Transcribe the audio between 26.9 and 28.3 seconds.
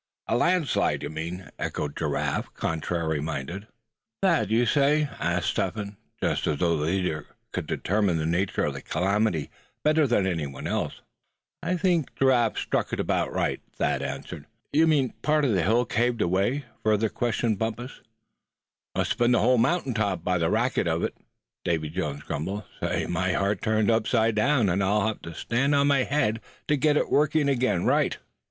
it to working again the right way."